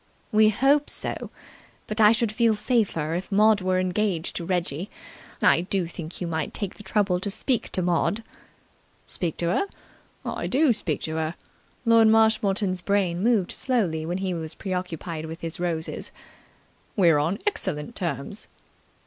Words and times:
"We 0.31 0.49
hope 0.49 0.89
so. 0.89 1.29
But 1.85 2.01
I 2.01 2.11
should 2.11 2.31
feel 2.31 2.55
safer 2.55 3.13
if 3.13 3.31
Maud 3.31 3.61
were 3.61 3.79
engaged 3.79 4.35
to 4.37 4.45
Reggie. 4.45 4.89
I 5.43 5.61
do 5.61 5.85
think 5.85 6.19
you 6.19 6.25
might 6.25 6.55
take 6.55 6.73
the 6.73 6.81
trouble 6.81 7.19
to 7.19 7.29
speak 7.29 7.71
to 7.73 7.83
Maud." 7.83 8.23
"Speak 9.05 9.37
to 9.37 9.49
her? 9.51 9.67
I 10.25 10.47
do 10.47 10.73
speak 10.73 11.01
to 11.03 11.17
her." 11.17 11.35
Lord 11.85 12.07
Marshmoreton's 12.07 12.81
brain 12.81 13.21
moved 13.21 13.51
slowly 13.51 14.03
when 14.03 14.17
he 14.17 14.33
was 14.33 14.55
pre 14.55 14.73
occupied 14.73 15.27
with 15.27 15.41
his 15.41 15.59
roses. 15.59 16.11
"We're 16.95 17.19
on 17.19 17.37
excellent 17.45 17.95
terms." 17.95 18.47